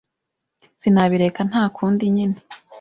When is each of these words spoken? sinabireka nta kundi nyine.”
sinabireka 0.79 1.39
nta 1.49 1.63
kundi 1.77 2.03
nyine.” 2.15 2.37